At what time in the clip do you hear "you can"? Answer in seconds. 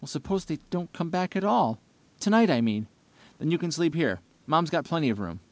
3.51-3.71